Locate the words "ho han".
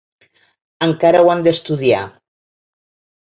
1.25-1.45